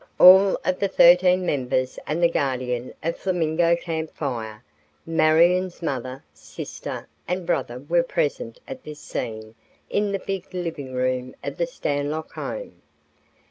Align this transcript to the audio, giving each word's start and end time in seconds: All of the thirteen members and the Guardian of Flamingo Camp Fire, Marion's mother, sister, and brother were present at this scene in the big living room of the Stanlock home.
All 0.17 0.59
of 0.65 0.79
the 0.79 0.87
thirteen 0.87 1.45
members 1.45 1.99
and 2.07 2.23
the 2.23 2.27
Guardian 2.27 2.95
of 3.03 3.17
Flamingo 3.17 3.75
Camp 3.75 4.09
Fire, 4.09 4.63
Marion's 5.05 5.79
mother, 5.83 6.23
sister, 6.33 7.07
and 7.27 7.45
brother 7.45 7.77
were 7.77 8.01
present 8.01 8.59
at 8.67 8.83
this 8.83 8.99
scene 8.99 9.53
in 9.91 10.11
the 10.11 10.17
big 10.17 10.51
living 10.55 10.95
room 10.95 11.35
of 11.43 11.57
the 11.57 11.67
Stanlock 11.67 12.31
home. 12.31 12.81